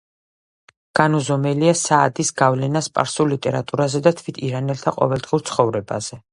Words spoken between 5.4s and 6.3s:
ცხოვრებაზე.